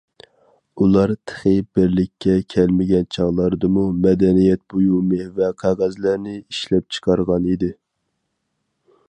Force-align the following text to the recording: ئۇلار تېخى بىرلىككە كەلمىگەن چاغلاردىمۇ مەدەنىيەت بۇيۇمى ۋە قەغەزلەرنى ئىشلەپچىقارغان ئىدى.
ئۇلار 0.83 1.11
تېخى 1.31 1.51
بىرلىككە 1.79 2.37
كەلمىگەن 2.53 3.05
چاغلاردىمۇ 3.17 3.85
مەدەنىيەت 4.07 4.65
بۇيۇمى 4.75 5.21
ۋە 5.39 5.51
قەغەزلەرنى 5.65 6.35
ئىشلەپچىقارغان 6.41 7.49
ئىدى. 7.55 7.73